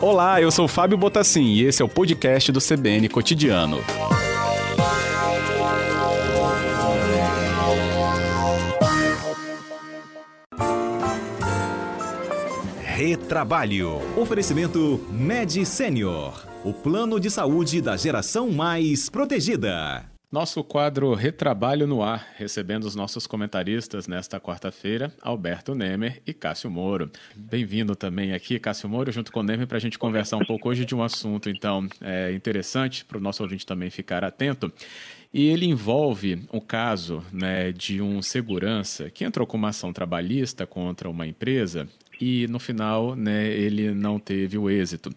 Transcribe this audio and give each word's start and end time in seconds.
Olá, 0.00 0.42
eu 0.42 0.50
sou 0.50 0.66
Fábio 0.66 0.98
Botassin 0.98 1.44
e 1.44 1.64
esse 1.64 1.80
é 1.80 1.84
o 1.84 1.88
podcast 1.88 2.50
do 2.50 2.60
CBN 2.60 3.08
Cotidiano. 3.08 3.78
Retrabalho. 12.82 14.00
Oferecimento 14.16 15.00
Med 15.10 15.64
Senior. 15.64 16.44
O 16.64 16.72
plano 16.72 17.18
de 17.18 17.30
saúde 17.30 17.80
da 17.80 17.96
geração 17.96 18.50
mais 18.50 19.08
protegida. 19.08 20.11
Nosso 20.32 20.64
quadro 20.64 21.12
Retrabalho 21.12 21.86
no 21.86 22.02
Ar, 22.02 22.26
recebendo 22.38 22.84
os 22.84 22.96
nossos 22.96 23.26
comentaristas 23.26 24.08
nesta 24.08 24.40
quarta-feira, 24.40 25.12
Alberto 25.20 25.74
Nemer 25.74 26.22
e 26.26 26.32
Cássio 26.32 26.70
Moro. 26.70 27.10
Bem-vindo 27.36 27.94
também 27.94 28.32
aqui, 28.32 28.58
Cássio 28.58 28.88
Moro, 28.88 29.12
junto 29.12 29.30
com 29.30 29.40
o 29.40 29.42
Nemer, 29.42 29.66
para 29.66 29.76
a 29.76 29.80
gente 29.80 29.98
conversar 29.98 30.38
um 30.38 30.44
pouco 30.46 30.70
hoje 30.70 30.86
de 30.86 30.94
um 30.94 31.02
assunto, 31.02 31.50
então, 31.50 31.86
é 32.00 32.32
interessante 32.32 33.04
para 33.04 33.18
o 33.18 33.20
nosso 33.20 33.42
ouvinte 33.42 33.66
também 33.66 33.90
ficar 33.90 34.24
atento. 34.24 34.72
E 35.34 35.48
ele 35.48 35.66
envolve 35.66 36.42
o 36.50 36.62
caso 36.62 37.22
né, 37.30 37.70
de 37.70 38.00
um 38.00 38.22
segurança 38.22 39.10
que 39.10 39.24
entrou 39.24 39.46
com 39.46 39.58
uma 39.58 39.68
ação 39.68 39.92
trabalhista 39.92 40.66
contra 40.66 41.10
uma 41.10 41.26
empresa 41.26 41.86
e 42.24 42.46
no 42.46 42.60
final 42.60 43.16
né, 43.16 43.48
ele 43.48 43.90
não 43.90 44.16
teve 44.16 44.56
o 44.56 44.70
êxito. 44.70 45.10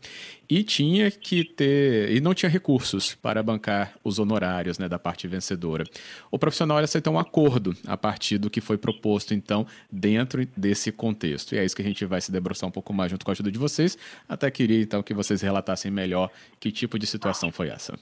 E 0.50 0.64
tinha 0.64 1.12
que 1.12 1.44
ter. 1.44 2.10
E 2.10 2.20
não 2.20 2.34
tinha 2.34 2.50
recursos 2.50 3.14
para 3.14 3.44
bancar 3.44 3.94
os 4.04 4.18
honorários 4.18 4.80
né, 4.80 4.90
da 4.90 4.98
parte 4.98 5.28
vencedora. 5.28 5.84
O 6.32 6.40
profissional 6.40 6.80
aceitou 6.80 7.14
um 7.14 7.20
acordo 7.20 7.74
a 7.88 7.96
partir 7.96 8.40
do 8.40 8.50
que 8.50 8.60
foi 8.60 8.76
proposto, 8.76 9.36
então, 9.36 9.68
dentro 9.92 10.48
desse 10.58 10.92
contexto. 10.92 11.54
E 11.54 11.60
é 11.60 11.64
isso 11.64 11.76
que 11.76 11.84
a 11.84 11.86
gente 11.86 12.04
vai 12.06 12.20
se 12.22 12.32
debruçar 12.32 12.68
um 12.68 12.72
pouco 12.72 12.92
mais 12.92 13.12
junto 13.12 13.24
com 13.24 13.30
a 13.30 13.34
ajuda 13.34 13.52
de 13.52 13.60
vocês. 13.60 13.96
Até 14.28 14.50
queria, 14.50 14.82
então, 14.82 15.04
que 15.04 15.14
vocês 15.14 15.44
relatassem 15.44 15.92
melhor 15.92 16.32
que 16.60 16.72
tipo 16.72 16.98
de 16.98 17.06
situação 17.06 17.52
foi 17.52 17.70
essa. 17.70 17.94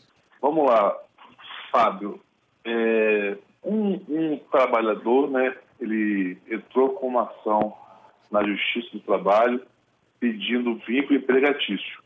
Vamos 0.42 0.66
lá, 0.66 0.95
Fábio. 1.73 2.22
É, 2.64 3.36
um, 3.66 3.99
um 4.08 4.39
trabalhador, 4.49 5.30
né, 5.30 5.53
ele 5.77 6.38
entrou 6.49 6.92
com 6.92 7.08
uma 7.08 7.23
ação 7.23 7.83
na 8.31 8.43
Justiça 8.43 8.89
do 8.93 8.99
Trabalho 8.99 9.61
pedindo 10.19 10.75
vínculo 10.88 11.19
empregatício. 11.19 12.02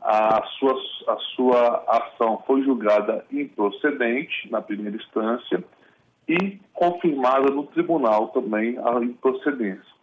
A 0.00 0.42
sua, 0.58 0.74
a 1.08 1.16
sua 1.34 1.84
ação 1.88 2.42
foi 2.46 2.62
julgada 2.62 3.24
improcedente 3.30 4.50
na 4.50 4.62
primeira 4.62 4.96
instância 4.96 5.62
e 6.28 6.58
confirmada 6.72 7.50
no 7.50 7.64
tribunal 7.66 8.28
também 8.28 8.78
a 8.78 9.02
improcedência. 9.02 9.96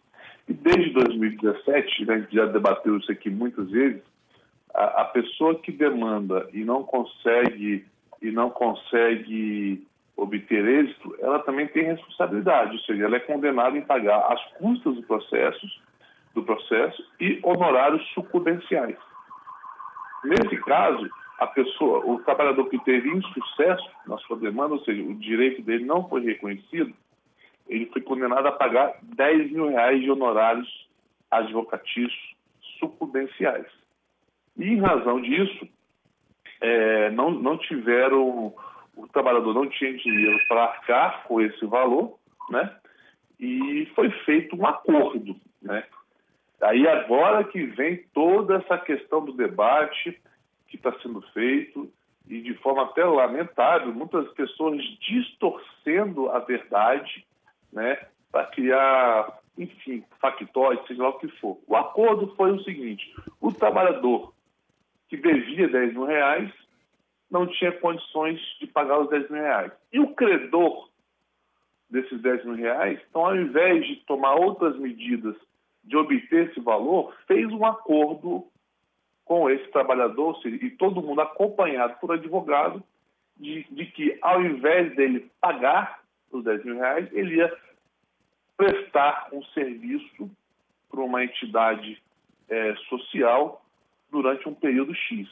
E 0.47 0.53
desde 0.53 0.91
2017, 0.91 2.05
né, 2.05 2.13
a 2.13 2.19
gente 2.19 2.35
já 2.35 2.45
debateu 2.45 2.97
isso 2.97 3.11
aqui 3.11 3.29
muitas 3.29 3.69
vezes, 3.69 4.01
a, 4.73 5.01
a 5.01 5.05
pessoa 5.05 5.55
que 5.55 5.71
demanda 5.71 6.49
e 6.53 6.63
não 6.63 6.83
consegue 6.83 7.85
e 8.21 8.31
não 8.31 8.49
consegue 8.49 9.85
obter 10.15 10.65
êxito, 10.65 11.15
ela 11.19 11.39
também 11.39 11.67
tem 11.67 11.83
responsabilidade, 11.83 12.73
ou 12.73 12.79
seja, 12.79 13.05
ela 13.05 13.15
é 13.15 13.19
condenada 13.19 13.77
em 13.77 13.81
pagar 13.81 14.31
as 14.31 14.43
custas 14.53 14.95
do 14.95 15.03
processo, 15.03 15.67
do 16.33 16.43
processo 16.43 17.03
e 17.19 17.39
honorários 17.43 18.05
sucumbenciais. 18.13 18.97
Nesse 20.23 20.55
caso, 20.63 21.09
a 21.39 21.47
pessoa, 21.47 22.05
o 22.05 22.19
trabalhador 22.19 22.69
que 22.69 22.79
teve 22.79 23.09
insucesso 23.09 23.89
na 24.07 24.17
sua 24.19 24.37
demanda, 24.37 24.75
ou 24.75 24.83
seja, 24.83 25.01
o 25.03 25.15
direito 25.15 25.61
dele 25.61 25.85
não 25.85 26.07
foi 26.07 26.23
reconhecido, 26.23 26.93
ele 27.67 27.87
foi 27.87 28.01
condenado 28.01 28.47
a 28.47 28.51
pagar 28.51 28.93
10 29.01 29.51
mil 29.51 29.69
reais 29.69 30.01
de 30.01 30.11
honorários 30.11 30.87
advocatícios 31.31 32.35
sucumbenciais. 32.79 33.65
E, 34.57 34.65
em 34.65 34.79
razão 34.79 35.19
disso, 35.21 35.67
é, 36.61 37.09
não, 37.11 37.31
não 37.31 37.57
tiveram 37.57 38.53
o 38.95 39.07
trabalhador 39.07 39.53
não 39.53 39.67
tinha 39.69 39.93
dinheiro 39.97 40.39
para 40.47 40.63
arcar 40.63 41.23
com 41.23 41.41
esse 41.41 41.65
valor, 41.65 42.17
né? 42.49 42.75
E 43.39 43.85
foi 43.95 44.09
feito 44.25 44.55
um 44.55 44.65
acordo, 44.65 45.35
né? 45.61 45.83
Aí 46.61 46.87
agora 46.87 47.43
que 47.43 47.65
vem 47.65 48.05
toda 48.13 48.55
essa 48.55 48.77
questão 48.77 49.23
do 49.25 49.33
debate 49.33 50.19
que 50.67 50.77
está 50.77 50.93
sendo 51.01 51.21
feito 51.33 51.91
e 52.27 52.41
de 52.41 52.53
forma 52.55 52.83
até 52.83 53.03
lamentável, 53.03 53.93
muitas 53.93 54.31
pessoas 54.33 54.81
distorcendo 54.99 56.29
a 56.29 56.39
verdade, 56.39 57.25
né? 57.71 57.99
Para 58.31 58.45
criar, 58.47 59.39
enfim, 59.57 60.03
factóides, 60.21 60.87
seja 60.87 61.03
lá 61.03 61.09
o 61.09 61.19
que 61.19 61.27
for. 61.39 61.59
O 61.67 61.75
acordo 61.75 62.33
foi 62.35 62.51
o 62.51 62.63
seguinte: 62.63 63.13
o 63.41 63.51
trabalhador 63.51 64.33
que 65.09 65.17
devia 65.17 65.67
10 65.67 65.93
mil 65.93 66.05
reais 66.05 66.49
não 67.33 67.47
tinha 67.47 67.71
condições 67.71 68.39
de 68.59 68.67
pagar 68.67 68.99
os 68.99 69.09
10 69.09 69.31
mil 69.31 69.41
reais. 69.41 69.71
E 69.91 69.99
o 69.99 70.13
credor 70.13 70.87
desses 71.89 72.21
10 72.21 72.45
mil 72.45 72.55
reais, 72.55 72.99
então, 73.09 73.25
ao 73.25 73.35
invés 73.35 73.85
de 73.87 73.95
tomar 74.05 74.35
outras 74.35 74.77
medidas 74.77 75.35
de 75.83 75.97
obter 75.97 76.49
esse 76.49 76.59
valor, 76.59 77.13
fez 77.27 77.51
um 77.51 77.65
acordo 77.65 78.45
com 79.25 79.49
esse 79.49 79.67
trabalhador, 79.71 80.39
e 80.45 80.69
todo 80.71 81.01
mundo 81.01 81.21
acompanhado 81.21 81.97
por 81.99 82.11
advogado, 82.11 82.83
de, 83.35 83.63
de 83.63 83.85
que 83.87 84.17
ao 84.21 84.39
invés 84.41 84.95
dele 84.95 85.31
pagar 85.41 86.01
os 86.31 86.43
10 86.43 86.63
mil 86.63 86.75
reais, 86.75 87.09
ele 87.13 87.37
ia 87.37 87.51
prestar 88.55 89.29
um 89.33 89.43
serviço 89.45 90.29
para 90.87 91.01
uma 91.01 91.23
entidade 91.23 91.99
é, 92.47 92.75
social 92.89 93.65
durante 94.11 94.47
um 94.47 94.53
período 94.53 94.93
X. 94.93 95.27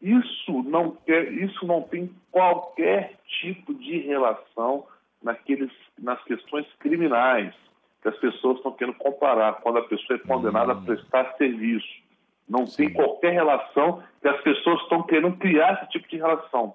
Isso 0.00 0.62
não, 0.62 0.92
quer, 0.92 1.32
isso 1.32 1.66
não 1.66 1.82
tem 1.82 2.10
qualquer 2.30 3.14
tipo 3.40 3.74
de 3.74 3.98
relação 3.98 4.86
naqueles, 5.22 5.72
nas 5.98 6.22
questões 6.24 6.66
criminais 6.78 7.54
que 8.00 8.08
as 8.08 8.16
pessoas 8.18 8.56
estão 8.56 8.72
querendo 8.72 8.96
comparar 8.96 9.54
quando 9.60 9.78
a 9.78 9.84
pessoa 9.84 10.18
é 10.18 10.26
condenada 10.26 10.72
a 10.72 10.76
hum. 10.76 10.84
prestar 10.84 11.34
serviço. 11.36 12.02
Não 12.48 12.66
Sim. 12.66 12.76
tem 12.76 12.92
qualquer 12.92 13.32
relação 13.32 14.02
que 14.20 14.28
as 14.28 14.40
pessoas 14.42 14.80
estão 14.82 15.02
querendo 15.04 15.36
criar 15.36 15.74
esse 15.74 15.92
tipo 15.92 16.08
de 16.08 16.16
relação. 16.16 16.74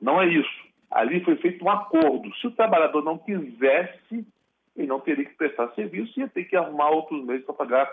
Não 0.00 0.20
é 0.20 0.26
isso. 0.26 0.70
Ali 0.90 1.24
foi 1.24 1.36
feito 1.36 1.64
um 1.64 1.70
acordo. 1.70 2.34
Se 2.36 2.46
o 2.46 2.50
trabalhador 2.50 3.02
não 3.02 3.16
quisesse, 3.16 4.26
ele 4.76 4.86
não 4.86 5.00
teria 5.00 5.24
que 5.24 5.34
prestar 5.34 5.68
serviço 5.74 6.18
e 6.18 6.22
ia 6.22 6.28
ter 6.28 6.44
que 6.44 6.56
arrumar 6.56 6.90
outros 6.90 7.24
meios 7.24 7.44
para 7.44 7.54
pagar 7.54 7.90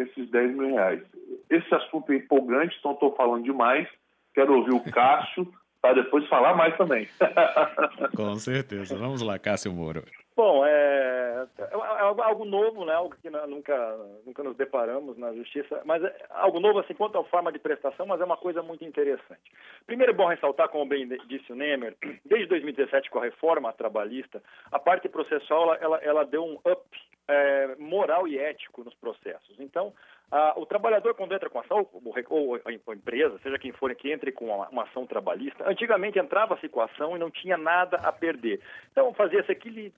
esses 0.00 0.30
10 0.30 0.56
mil 0.56 0.70
reais. 0.70 1.02
Esse 1.48 1.74
assunto 1.74 2.12
é 2.12 2.16
empolgante, 2.16 2.76
então 2.78 2.92
estou 2.92 3.14
falando 3.14 3.44
demais. 3.44 3.88
Quero 4.34 4.56
ouvir 4.56 4.72
o 4.72 4.92
Cássio 4.92 5.52
para 5.82 5.94
depois 5.94 6.26
falar 6.28 6.54
mais 6.54 6.76
também. 6.76 7.08
Com 8.14 8.36
certeza. 8.36 8.96
Vamos 8.96 9.22
lá, 9.22 9.38
Cássio 9.38 9.72
Moro. 9.72 10.04
Bom, 10.42 10.64
é, 10.64 11.46
é, 11.58 11.64
é 11.64 12.22
algo 12.24 12.46
novo, 12.46 12.86
né? 12.86 12.94
Algo 12.94 13.14
que 13.20 13.28
nunca, 13.28 13.98
nunca 14.24 14.42
nos 14.42 14.56
deparamos 14.56 15.18
na 15.18 15.34
justiça, 15.34 15.82
mas 15.84 16.02
é 16.02 16.16
algo 16.30 16.58
novo 16.58 16.78
assim 16.78 16.94
quanto 16.94 17.18
à 17.18 17.24
forma 17.24 17.52
de 17.52 17.58
prestação, 17.58 18.06
mas 18.06 18.22
é 18.22 18.24
uma 18.24 18.38
coisa 18.38 18.62
muito 18.62 18.82
interessante. 18.82 19.52
Primeiro 19.84 20.12
é 20.12 20.16
bom 20.16 20.26
ressaltar, 20.26 20.70
como 20.70 20.86
bem 20.86 21.06
disse 21.26 21.52
o 21.52 21.54
Nemer, 21.54 21.94
desde 22.24 22.46
2017 22.46 23.10
com 23.10 23.18
a 23.18 23.24
reforma 23.24 23.70
trabalhista, 23.74 24.42
a 24.72 24.78
parte 24.78 25.10
processual 25.10 25.74
ela, 25.74 25.98
ela, 25.98 26.24
deu 26.24 26.42
um 26.42 26.54
up 26.54 26.88
é, 27.28 27.76
moral 27.78 28.26
e 28.26 28.38
ético 28.38 28.82
nos 28.82 28.94
processos. 28.94 29.60
Então, 29.60 29.92
a, 30.30 30.58
o 30.58 30.64
trabalhador, 30.64 31.14
quando 31.14 31.34
entra 31.34 31.50
com 31.50 31.58
ação, 31.58 31.86
ou, 31.92 32.02
ou 32.30 32.54
a 32.64 32.94
empresa, 32.94 33.38
seja 33.42 33.58
quem 33.58 33.72
for 33.72 33.94
que 33.94 34.10
entre 34.10 34.32
com 34.32 34.46
uma, 34.46 34.70
uma 34.70 34.84
ação 34.84 35.06
trabalhista, 35.06 35.68
antigamente 35.68 36.18
entrava-se 36.18 36.66
com 36.66 36.80
a 36.80 36.86
ação 36.86 37.14
e 37.14 37.18
não 37.18 37.30
tinha 37.30 37.58
nada 37.58 37.98
a 37.98 38.10
perder. 38.10 38.58
Então, 38.90 39.12
fazia-se 39.12 39.52
aquele 39.52 39.92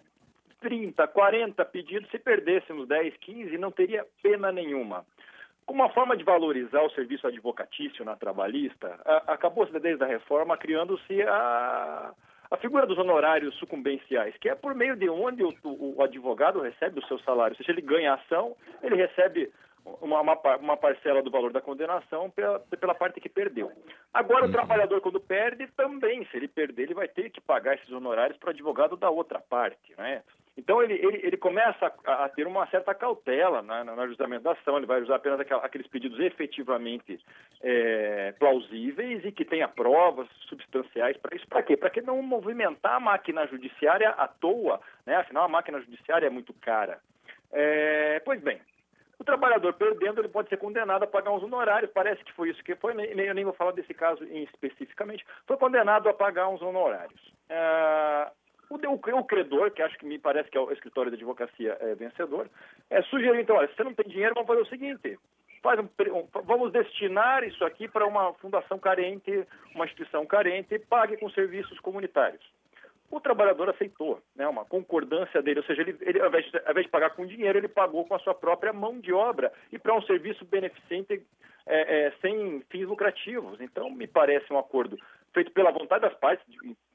30, 0.63 1.07
40 1.09 1.65
pedidos, 1.67 2.11
se 2.11 2.19
perdêssemos 2.19 2.89
10, 2.89 3.17
15, 3.19 3.59
não 3.59 3.71
teria 3.71 4.07
pena 4.23 4.51
nenhuma. 4.51 5.05
Como 5.67 5.83
uma 5.83 5.91
forma 5.91 6.17
de 6.17 6.25
valorizar 6.25 6.83
o 6.83 6.91
serviço 6.91 7.27
advocatício 7.27 8.05
na 8.05 8.17
trabalhista, 8.17 8.99
acabou-se 9.27 9.79
desde 9.79 10.03
a 10.03 10.07
reforma 10.07 10.57
criando-se 10.57 11.23
a 11.23 12.13
a 12.53 12.57
figura 12.59 12.87
dos 12.87 12.99
honorários 12.99 13.55
sucumbenciais, 13.55 14.37
que 14.37 14.47
é 14.47 14.55
por 14.55 14.75
meio 14.75 14.95
de 14.95 15.09
onde 15.09 15.43
o, 15.43 15.55
o, 15.65 15.95
o 15.97 16.03
advogado 16.03 16.61
recebe 16.61 16.99
o 16.99 17.07
seu 17.07 17.19
salário. 17.21 17.57
Se 17.57 17.71
ele 17.71 17.81
ganha 17.81 18.13
ação, 18.13 18.55
ele 18.83 18.95
recebe 18.95 19.51
uma, 19.85 20.21
uma, 20.21 20.57
uma, 20.57 20.77
parcela 20.77 21.23
do 21.23 21.31
valor 21.31 21.53
da 21.53 21.61
condenação 21.61 22.31
pela, 22.31 22.61
pela 22.61 22.95
parte 22.95 23.21
que 23.21 23.29
perdeu. 23.29 23.71
Agora, 24.13 24.45
o 24.45 24.47
uhum. 24.47 24.53
trabalhador, 24.53 25.01
quando 25.01 25.21
perde, 25.21 25.67
também, 25.77 26.25
se 26.27 26.37
ele 26.37 26.49
perder, 26.49 26.85
ele 26.85 26.95
vai 26.95 27.09
ter 27.09 27.31
que 27.31 27.41
pagar 27.41 27.75
esses 27.75 27.91
honorários 27.91 28.39
para 28.39 28.49
o 28.49 28.51
advogado 28.51 28.97
da 28.97 29.11
outra 29.11 29.41
parte. 29.41 29.95
Né? 29.99 30.23
Então, 30.57 30.83
ele, 30.83 30.95
ele, 30.95 31.21
ele 31.27 31.37
começa 31.37 31.93
a, 32.05 32.25
a, 32.25 32.29
ter 32.29 32.47
uma 32.47 32.67
certa 32.69 32.95
cautela 32.95 33.63
né, 33.63 33.83
no 33.85 34.01
ajustamento 34.03 34.45
da 34.45 34.53
ação, 34.53 34.77
ele 34.77 34.87
vai 34.87 35.01
usar 35.01 35.17
apenas 35.17 35.41
aqueles 35.41 35.87
pedidos 35.87 36.21
efetivamente 36.21 37.19
é, 37.63 38.33
plausíveis 38.39 39.25
e 39.25 39.33
que 39.33 39.45
tenha 39.45 39.67
provas 39.67 40.29
substanciais 40.49 41.17
para 41.17 41.35
isso. 41.35 41.49
Para 41.49 41.63
quê? 41.63 41.77
Para 41.77 41.91
que 41.91 42.03
não 42.03 42.23
movimentar 42.23 42.97
a 42.97 43.01
máquina 43.01 43.47
judiciária 43.47 44.11
à 44.11 44.29
toa, 44.29 44.81
né? 45.07 45.17
afinal, 45.17 45.45
a 45.45 45.49
máquina 45.49 45.81
judiciária 45.81 46.27
é 46.27 46.31
muito 46.31 46.53
cara. 46.55 47.01
É, 47.51 48.21
pois 48.25 48.41
bem, 48.41 48.61
trabalhador 49.25 49.73
perdendo, 49.75 50.21
ele 50.21 50.29
pode 50.29 50.49
ser 50.49 50.57
condenado 50.57 51.03
a 51.03 51.07
pagar 51.07 51.33
uns 51.33 51.43
honorários. 51.43 51.91
Parece 51.93 52.23
que 52.25 52.33
foi 52.33 52.51
isso 52.51 52.63
que 52.63 52.75
foi, 52.77 52.95
nem, 52.95 53.07
eu 53.07 53.35
nem 53.35 53.45
vou 53.45 53.53
falar 53.53 53.73
desse 53.73 53.93
caso 53.95 54.25
especificamente. 54.25 55.25
Foi 55.47 55.57
condenado 55.57 56.09
a 56.09 56.15
pagar 56.15 56.49
uns 56.49 56.63
honorários. 56.63 57.21
Uh, 57.51 58.31
o, 58.71 58.77
o, 58.77 59.19
o, 59.19 59.25
credor, 59.25 59.71
que 59.71 59.83
acho 59.83 59.99
que 59.99 60.07
me 60.07 60.19
parece 60.19 60.51
que 60.51 60.57
é 60.57 60.61
o 60.61 60.73
escritório 60.73 61.11
de 61.11 61.17
advocacia 61.17 61.77
é, 61.81 61.95
vencedor, 61.95 62.49
é, 62.89 63.03
sugeriu, 63.03 63.39
então, 63.41 63.57
olha, 63.57 63.69
se 63.69 63.77
você 63.77 63.85
não 63.85 63.95
tem 63.95 64.09
dinheiro, 64.09 64.35
vamos 64.35 64.49
fazer 64.49 64.63
o 64.63 64.67
seguinte, 64.67 65.19
faz 65.63 65.79
um, 65.79 65.89
um, 66.17 66.27
vamos 66.45 66.73
destinar 66.73 67.45
isso 67.45 67.65
aqui 67.65 67.87
para 67.87 68.07
uma 68.07 68.33
fundação 68.35 68.79
carente, 68.79 69.47
uma 69.75 69.85
instituição 69.85 70.25
carente, 70.25 70.75
e 70.75 70.79
pague 70.79 71.17
com 71.19 71.29
serviços 71.31 71.79
comunitários. 71.81 72.43
O 73.13 73.21
trabalhador 73.21 73.69
aceitou, 73.69 74.23
né, 74.35 74.49
uma 74.49 74.65
concordância 74.65 75.43
dele, 75.43 75.61
ou 75.61 75.67
seja, 75.67 75.83
ele, 75.83 75.95
ele 76.01 76.19
ao, 76.19 76.29
invés 76.29 76.51
de, 76.51 76.57
ao 76.57 76.71
invés 76.71 76.87
de 76.87 76.91
pagar 76.91 77.11
com 77.11 77.27
dinheiro, 77.27 77.59
ele 77.59 77.69
pagou 77.69 78.07
com 78.07 78.15
a 78.15 78.19
sua 78.19 78.35
própria 78.35 78.73
mão 78.73 78.99
de 78.99 79.13
obra 79.13 79.53
e 79.71 79.79
para 79.79 79.95
um 79.95 80.01
serviço 80.01 80.47
beneficente 80.47 81.23
é, 81.67 82.07
é, 82.07 82.13
sem 82.23 82.63
fins 82.71 82.87
lucrativos. 82.87 83.61
Então, 83.61 83.91
me 83.91 84.07
parece 84.07 84.51
um 84.51 84.59
acordo 84.59 84.99
feito 85.35 85.51
pela 85.53 85.71
vontade 85.71 86.03
das 86.03 86.15
partes, 86.15 86.45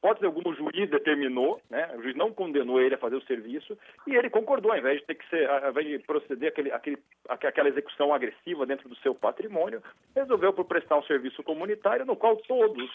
pode 0.01 0.19
ser 0.19 0.25
algum 0.25 0.53
juiz 0.53 0.89
determinou, 0.89 1.61
né? 1.69 1.89
O 1.95 2.01
juiz 2.01 2.15
não 2.15 2.31
condenou 2.31 2.81
ele 2.81 2.95
a 2.95 2.99
fazer 2.99 3.15
o 3.15 3.25
serviço 3.25 3.77
e 4.05 4.15
ele 4.15 4.29
concordou, 4.29 4.71
ao 4.71 4.77
invés 4.77 4.99
de 4.99 5.05
ter 5.05 5.15
que 5.15 5.29
ser, 5.29 5.47
ao 5.49 5.69
invés 5.69 5.87
de 5.87 5.99
proceder 5.99 6.49
aquele, 6.49 6.71
aquele, 6.71 6.97
aquela 7.29 7.69
execução 7.69 8.13
agressiva 8.13 8.65
dentro 8.65 8.89
do 8.89 8.95
seu 8.97 9.13
patrimônio, 9.15 9.81
resolveu 10.15 10.53
por 10.53 10.65
prestar 10.65 10.97
um 10.97 11.03
serviço 11.03 11.43
comunitário 11.43 12.05
no 12.05 12.15
qual 12.15 12.37
todos 12.37 12.89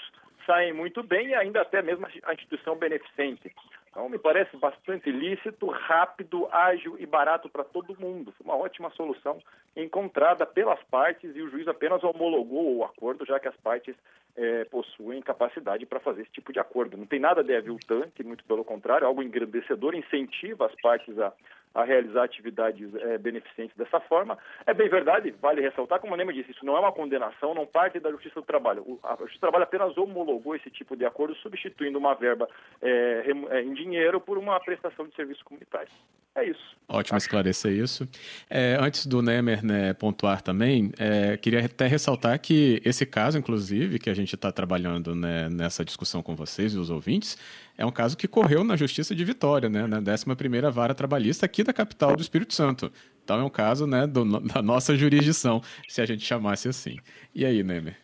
saem 0.47 0.73
muito 0.73 1.03
bem 1.03 1.29
e 1.29 1.35
ainda 1.35 1.63
até 1.63 1.83
mesmo 1.83 2.07
a 2.25 2.33
instituição 2.35 2.77
beneficente. 2.77 3.53
Então, 3.91 4.09
me 4.09 4.19
parece 4.19 4.57
bastante 4.57 5.11
lícito, 5.11 5.67
rápido, 5.67 6.49
ágil 6.51 6.97
e 6.99 7.05
barato 7.05 7.49
para 7.51 7.63
todo 7.63 7.99
mundo. 8.01 8.33
Foi 8.33 8.45
uma 8.45 8.57
ótima 8.57 8.91
solução 8.91 9.39
encontrada 9.77 10.47
pelas 10.47 10.83
partes 10.85 11.37
e 11.37 11.43
o 11.43 11.51
juiz 11.51 11.69
apenas 11.69 12.03
homologou 12.03 12.77
o 12.77 12.85
acordo, 12.85 13.27
já 13.27 13.39
que 13.39 13.49
as 13.49 13.57
partes 13.57 13.95
é, 14.35 14.65
possuem 14.65 15.21
capacidade 15.21 15.85
para 15.85 16.01
fazer 16.01 16.23
esse 16.23 16.33
tipo 16.33 16.53
de 16.55 16.59
acordo. 16.59 16.97
Não 16.97 17.05
tem 17.05 17.21
nada 17.21 17.45
de 17.45 17.55
aviltante, 17.55 18.25
muito 18.25 18.45
pelo 18.45 18.65
contrário, 18.65 19.07
algo 19.07 19.23
engrandecedor, 19.23 19.95
incentiva 19.95 20.67
as 20.67 20.75
partes 20.81 21.19
a, 21.19 21.31
a 21.75 21.85
realizar 21.85 22.25
atividades 22.25 22.95
é, 22.95 23.19
beneficentes 23.19 23.77
dessa 23.77 24.01
forma. 24.01 24.39
É 24.67 24.75
bem 24.75 24.89
verdade, 24.89 25.35
vale 25.41 25.61
ressaltar, 25.61 26.01
como 26.01 26.15
a 26.15 26.17
Nema 26.17 26.33
disse, 26.33 26.51
isso 26.51 26.65
não 26.65 26.77
é 26.77 26.81
uma 26.81 26.93
condenação, 26.93 27.55
não 27.55 27.67
parte 27.67 27.99
da 27.99 28.11
Justiça 28.11 28.41
do 28.41 28.47
Trabalho. 28.47 28.83
O, 28.83 28.99
a 29.03 29.17
Justiça 29.17 29.39
do 29.39 29.41
Trabalho 29.41 29.65
apenas 29.65 29.97
homologou 29.97 30.55
esse 30.55 30.71
tipo 30.71 30.97
de 30.97 31.05
acordo, 31.05 31.35
substituindo 31.37 31.99
uma 31.99 32.15
verba 32.15 32.49
é, 32.81 33.25
é 33.51 33.63
em 33.63 33.73
dinheiro 33.75 34.21
por 34.21 34.39
uma 34.39 34.59
prestação 34.61 35.07
de 35.07 35.15
serviços 35.15 35.43
comunitários. 35.43 35.93
É 36.35 36.45
isso. 36.45 36.77
Ótimo 36.89 37.17
Acho. 37.17 37.27
esclarecer 37.27 37.73
isso. 37.73 38.09
É, 38.49 38.77
antes 38.81 39.07
do 39.07 39.21
Nemer 39.21 39.65
né, 39.65 39.93
pontuar 39.93 40.41
também, 40.41 40.91
é, 40.99 41.37
queria 41.37 41.65
até 41.65 41.87
ressaltar 41.87 42.39
que 42.41 42.81
esse 42.85 43.05
caso, 43.05 43.39
inclusive, 43.39 43.99
que 43.99 44.09
a 44.09 44.15
gente 44.15 44.35
está 44.35 44.51
trabalhando 44.51 45.15
né, 45.15 45.49
nessa 45.51 45.85
discussão 45.85 46.23
com 46.23 46.35
vocês 46.35 46.75
e 46.75 46.79
os 46.79 46.89
ouvintes, 46.89 47.37
é 47.77 47.87
um 47.87 47.91
caso 47.91 48.17
que 48.17 48.29
correu 48.29 48.63
na 48.65 48.77
Justiça 48.77 49.15
de 49.15 49.25
Vitória, 49.25 49.69
né, 49.69 49.87
na 49.87 50.01
11ª 50.01 50.71
Vara 50.71 50.95
Trabalhista 50.95 51.47
aqui 51.47 51.65
da 51.65 51.73
capital 51.73 52.15
do 52.15 52.23
Espírito 52.23 52.55
Santo. 52.55 52.93
Então 53.25 53.41
é 53.41 53.45
um 53.45 53.51
caso 53.51 53.87
né, 53.87 54.07
do, 54.07 54.25
da 54.41 54.63
nossa 54.63 54.95
jurisdição, 54.95 55.61
se 55.89 56.01
a 56.01 56.07
gente 56.07 56.25
chamasse 56.25 56.69
assim. 56.69 56.97
E 57.35 57.45
aí, 57.45 57.63
Nemer? 57.63 57.97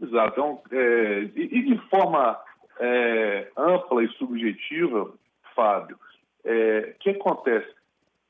Exato. 0.00 0.32
Então, 0.32 0.62
é, 0.72 1.20
e, 1.34 1.62
de 1.62 1.78
forma 1.88 2.38
é, 2.78 3.48
ampla 3.56 4.04
e 4.04 4.08
subjetiva, 4.14 5.12
Fábio, 5.54 5.98
é, 6.44 6.94
o 6.94 6.98
que 6.98 7.10
acontece? 7.10 7.74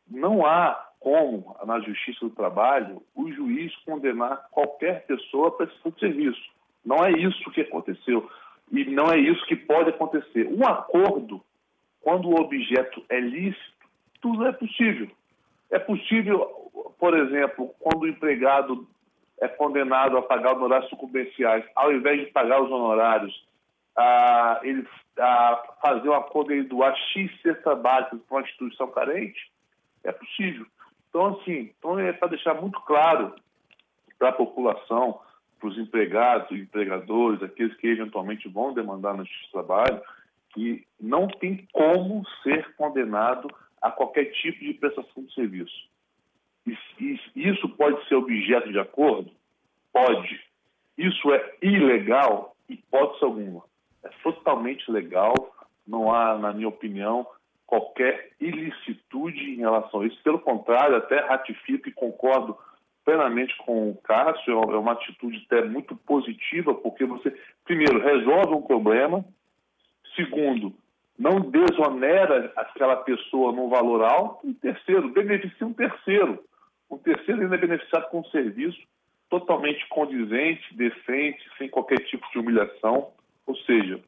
Não 0.09 0.47
há 0.47 0.87
como, 1.01 1.57
na 1.65 1.81
Justiça 1.81 2.21
do 2.21 2.31
Trabalho, 2.31 3.03
o 3.15 3.31
juiz 3.31 3.75
condenar 3.85 4.49
qualquer 4.51 5.07
pessoa 5.07 5.51
para 5.53 5.67
esse 5.67 5.77
tipo 5.77 5.93
de 5.93 6.01
serviço. 6.01 6.43
Não 6.85 7.05
é 7.05 7.11
isso 7.13 7.51
que 7.51 7.61
aconteceu. 7.61 8.29
E 8.71 8.85
não 8.87 9.11
é 9.11 9.19
isso 9.19 9.45
que 9.47 9.57
pode 9.57 9.91
acontecer. 9.91 10.47
Um 10.49 10.67
acordo, 10.67 11.43
quando 12.01 12.29
o 12.29 12.41
objeto 12.41 13.05
é 13.09 13.21
lícito, 13.21 13.87
tudo 14.21 14.47
é 14.47 14.53
possível. 14.53 15.09
É 15.71 15.79
possível, 15.79 16.71
por 16.99 17.17
exemplo, 17.17 17.75
quando 17.79 18.03
o 18.03 18.09
empregado 18.09 18.87
é 19.41 19.49
condenado 19.49 20.17
a 20.17 20.23
pagar 20.23 20.55
honorários 20.55 20.89
sucumbenciais, 20.89 21.65
ao 21.75 21.93
invés 21.93 22.21
de 22.21 22.33
pagar 22.33 22.63
os 22.63 22.71
honorários, 22.71 23.47
a, 23.97 24.61
ele 24.63 24.87
a 25.19 25.63
fazer 25.81 26.09
um 26.09 26.15
acordo 26.15 26.53
e 26.53 26.63
doar 26.63 26.95
X 27.13 27.31
cesta 27.41 27.75
básica 27.75 28.17
para 28.17 28.37
uma 28.37 28.43
instituição 28.43 28.89
carente, 28.89 29.51
é 30.05 30.13
possível. 30.13 30.67
Então, 31.09 31.27
assim, 31.27 31.73
então 31.79 31.99
é 31.99 32.13
para 32.13 32.29
deixar 32.29 32.55
muito 32.55 32.81
claro 32.83 33.35
para 34.19 34.31
a 34.31 34.33
população 34.33 35.21
para 35.59 35.69
os 35.69 35.79
empregados, 35.79 36.51
empregadores, 36.51 37.43
aqueles 37.43 37.75
que 37.77 37.87
eventualmente 37.87 38.49
vão 38.49 38.75
demandar 38.75 39.15
no 39.15 39.25
Justiça 39.25 39.47
do 39.47 39.53
Trabalho, 39.53 40.03
que 40.53 40.87
não 41.01 41.29
tem 41.29 41.67
como 41.73 42.25
ser 42.43 42.75
condenado 42.77 43.49
a 43.81 43.91
qualquer 43.91 44.27
tipo 44.33 44.59
de 44.59 44.75
prestação 44.75 45.25
de 45.25 45.35
serviço. 45.35 45.89
Isso 47.35 47.69
pode 47.71 48.07
ser 48.09 48.17
objeto 48.17 48.73
de 48.73 48.79
acordo? 48.79 49.31
Pode. 49.93 50.41
Isso 50.99 51.33
é 51.33 51.55
ilegal? 51.63 52.57
Hipótese 52.69 53.25
alguma. 53.25 53.63
É 54.03 54.09
totalmente 54.23 54.91
legal, 54.91 55.35
não 55.87 56.13
há, 56.13 56.37
na 56.37 56.53
minha 56.53 56.69
opinião, 56.69 57.27
qualquer 57.67 58.33
ilicitude 58.41 59.55
em 59.55 59.59
relação 59.59 60.01
a 60.01 60.07
isso. 60.07 60.21
Pelo 60.23 60.39
contrário, 60.41 60.97
até 60.97 61.21
ratifico 61.21 61.89
e 61.89 61.93
concordo 61.93 62.57
plenamente 63.07 63.57
com 63.59 63.91
o 63.91 63.97
Cássio, 64.03 64.53
é 64.53 64.77
uma 64.77 64.93
atitude 64.93 65.47
até 65.47 65.65
muito 65.65 65.95
positiva, 65.95 66.75
porque 66.75 67.05
você, 67.05 67.33
primeiro, 67.65 68.01
resolve 68.01 68.53
um 68.53 68.63
problema, 68.63 69.25
segundo, 70.17 70.75
não 71.17 71.41
desonera 71.41 72.53
aquela 72.57 72.97
pessoa 72.97 73.53
num 73.53 73.69
valor 73.69 74.03
alto, 74.03 74.49
e 74.49 74.53
terceiro, 74.55 75.09
beneficia 75.11 75.65
um 75.65 75.73
terceiro. 75.73 76.43
Um 76.91 76.99
terceiro 76.99 77.43
ainda 77.43 77.55
é 77.55 77.59
beneficiado 77.59 78.11
com 78.11 78.21
um 78.21 78.25
serviço 78.25 78.83
totalmente 79.31 79.87
condizente, 79.89 80.75
decente, 80.75 81.41
sem 81.57 81.69
qualquer 81.69 82.01
tipo 82.07 82.29
de 82.33 82.39
humilhação. 82.41 83.13
Ou 83.47 83.57
seja, 83.59 84.01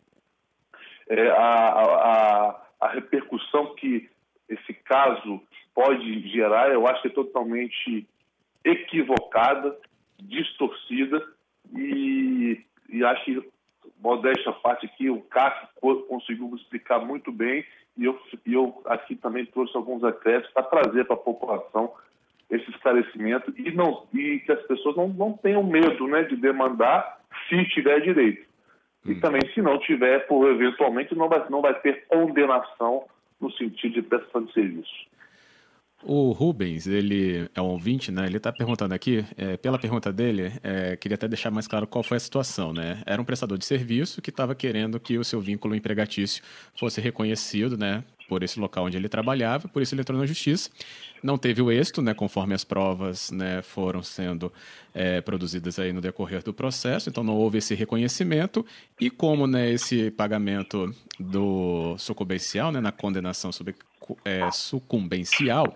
é, 1.09 1.29
a, 1.31 1.37
a, 1.37 2.63
a 2.81 2.89
repercussão 2.89 3.75
que 3.77 4.11
esse 4.49 4.75
caso 4.75 5.41
pode 5.73 6.29
gerar, 6.31 6.73
eu 6.73 6.87
acho 6.89 7.03
que 7.03 7.09
é 7.09 7.13
totalmente 7.13 8.09
equivocada, 8.69 9.77
distorcida 10.21 11.25
e, 11.75 12.61
e 12.89 13.05
acho 13.05 13.25
que, 13.25 13.51
modéstia 14.01 14.51
à 14.51 14.55
parte 14.55 14.87
aqui, 14.87 15.11
o 15.11 15.23
Cássio 15.23 15.69
conseguiu 16.09 16.55
explicar 16.55 16.99
muito 17.01 17.33
bem 17.33 17.65
e 17.97 18.05
eu, 18.05 18.19
eu 18.47 18.83
aqui 18.87 19.17
também 19.17 19.45
trouxe 19.47 19.77
alguns 19.77 20.05
acréscimos 20.05 20.53
para 20.53 20.63
trazer 20.63 21.05
para 21.05 21.15
a 21.15 21.19
população 21.19 21.93
esse 22.51 22.71
esclarecimento 22.71 23.53
e, 23.57 23.73
não, 23.73 24.07
e 24.15 24.39
que 24.39 24.53
as 24.53 24.63
pessoas 24.63 24.97
não, 24.97 25.09
não 25.09 25.33
tenham 25.33 25.63
medo 25.63 26.07
né, 26.07 26.23
de 26.23 26.37
demandar 26.37 27.21
se 27.49 27.65
tiver 27.71 28.01
direito. 28.01 28.47
E 29.05 29.13
hum. 29.13 29.21
também, 29.21 29.41
se 29.53 29.61
não 29.61 29.79
tiver, 29.79 30.27
por 30.27 30.49
eventualmente, 30.51 31.15
não 31.15 31.29
vai, 31.29 31.45
não 31.51 31.61
vai 31.61 31.75
ter 31.81 32.07
condenação 32.07 33.05
no 33.41 33.51
sentido 33.53 33.95
de 33.95 34.03
prestação 34.03 34.45
de 34.45 34.53
serviço. 34.53 35.09
O 36.03 36.31
Rubens, 36.31 36.87
ele 36.87 37.51
é 37.55 37.61
um 37.61 37.67
ouvinte, 37.67 38.13
né? 38.13 38.27
Ele 38.27 38.37
está 38.37 38.53
perguntando 38.53 38.95
aqui, 38.95 39.25
é, 39.37 39.57
pela 39.57 39.79
pergunta 39.79 40.13
dele, 40.13 40.53
é, 40.63 40.97
queria 40.97 41.17
até 41.17 41.27
deixar 41.27 41.51
mais 41.51 41.67
claro 41.67 41.89
qual 41.89 42.05
foi 42.05 42.17
a 42.17 42.21
situação, 42.21 42.73
né? 42.73 43.03
Era 43.05 43.21
um 43.21 43.25
prestador 43.25 43.59
de 43.59 43.65
serviço 43.65 44.23
que 44.23 44.31
estava 44.31 44.55
querendo 44.55 45.01
que 45.01 45.19
o 45.19 45.25
seu 45.25 45.41
vínculo 45.41 45.75
empregatício 45.75 46.43
fosse 46.79 47.01
reconhecido, 47.01 47.77
né? 47.77 48.05
Por 48.29 48.43
esse 48.43 48.61
local 48.61 48.85
onde 48.85 48.97
ele 48.97 49.09
trabalhava, 49.09 49.67
por 49.69 49.83
isso 49.83 49.95
ele 49.95 50.03
entrou 50.03 50.19
na 50.19 50.27
justiça. 50.27 50.71
Não 51.23 51.39
teve 51.39 51.63
o 51.63 51.73
êxito, 51.73 52.03
né? 52.03 52.15
Conforme 52.15 52.55
as 52.55 52.63
provas, 52.63 53.31
né? 53.31 53.63
Foram 53.63 54.03
sendo 54.03 54.53
é, 54.95 55.21
produzidas 55.21 55.79
aí 55.79 55.93
no 55.93 56.01
decorrer 56.01 56.43
do 56.43 56.53
processo, 56.53 57.09
então 57.09 57.25
não 57.25 57.35
houve 57.35 57.59
esse 57.59 57.75
reconhecimento 57.75 58.65
e 59.01 59.09
como, 59.11 59.47
né? 59.47 59.71
Esse 59.71 60.11
pagamento 60.11 60.95
do 61.19 61.97
sucumbencial, 61.99 62.71
né? 62.71 62.81
Na 62.81 62.93
condenação 62.93 63.51
sobre 63.51 63.75
é, 64.25 64.51
sucumbencial, 64.51 65.75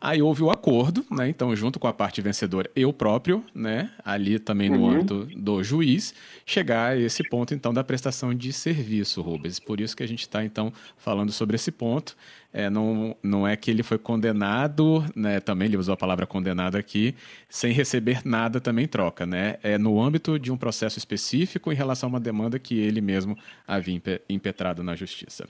aí 0.00 0.22
houve 0.22 0.42
o 0.42 0.50
acordo, 0.50 1.04
né? 1.10 1.28
Então, 1.28 1.54
junto 1.54 1.78
com 1.78 1.86
a 1.86 1.92
parte 1.92 2.22
vencedora, 2.22 2.70
eu 2.74 2.92
próprio, 2.92 3.44
né? 3.54 3.90
Ali 4.04 4.38
também 4.38 4.70
no 4.70 4.80
uhum. 4.80 4.90
âmbito 4.90 5.28
do 5.36 5.62
juiz, 5.62 6.14
chegar 6.46 6.92
a 6.92 6.96
esse 6.96 7.22
ponto, 7.28 7.52
então, 7.54 7.74
da 7.74 7.84
prestação 7.84 8.34
de 8.34 8.52
serviço, 8.52 9.20
Rubens. 9.20 9.58
Por 9.58 9.80
isso 9.80 9.96
que 9.96 10.02
a 10.02 10.08
gente 10.08 10.22
está, 10.22 10.44
então, 10.44 10.72
falando 10.96 11.30
sobre 11.32 11.56
esse 11.56 11.70
ponto. 11.70 12.16
é, 12.52 12.68
não, 12.68 13.16
não 13.22 13.46
é 13.46 13.56
que 13.56 13.70
ele 13.70 13.82
foi 13.82 13.98
condenado, 13.98 15.04
né, 15.14 15.38
também 15.38 15.66
ele 15.66 15.76
usou 15.76 15.94
a 15.94 15.96
palavra 15.96 16.26
condenado 16.26 16.76
aqui, 16.76 17.14
sem 17.48 17.72
receber 17.72 18.22
nada 18.24 18.60
também 18.60 18.88
troca, 18.88 19.24
né? 19.24 19.56
É 19.62 19.78
no 19.78 20.00
âmbito 20.00 20.38
de 20.38 20.50
um 20.50 20.56
processo 20.56 20.98
específico 20.98 21.70
em 21.72 21.76
relação 21.76 22.08
a 22.08 22.10
uma 22.10 22.20
demanda 22.20 22.58
que 22.58 22.78
ele 22.78 23.00
mesmo 23.00 23.38
havia 23.66 24.00
impetrado 24.28 24.82
na 24.82 24.96
justiça. 24.96 25.46